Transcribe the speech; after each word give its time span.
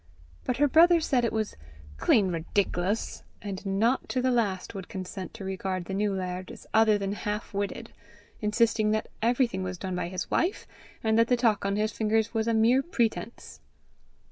But 0.45 0.57
her 0.57 0.67
brother 0.67 0.99
said 0.99 1.23
it 1.23 1.31
was 1.31 1.55
"clean 1.97 2.31
ridic'lous;" 2.31 3.21
and 3.39 3.63
not 3.67 4.09
to 4.09 4.19
the 4.19 4.31
last 4.31 4.73
would 4.73 4.89
consent 4.89 5.31
to 5.35 5.45
regard 5.45 5.85
the 5.85 5.93
new 5.93 6.11
laird 6.11 6.49
as 6.49 6.65
other 6.73 6.97
than 6.97 7.11
half 7.11 7.53
witted, 7.53 7.93
insisting 8.41 8.89
that 8.93 9.09
everything 9.21 9.61
was 9.61 9.77
done 9.77 9.95
by 9.95 10.07
his 10.07 10.31
wife, 10.31 10.65
and 11.03 11.19
that 11.19 11.27
the 11.27 11.37
talk 11.37 11.65
on 11.67 11.75
his 11.75 11.91
fingers 11.91 12.33
was 12.33 12.47
a 12.47 12.53
mere 12.55 12.81
pretence. 12.81 13.59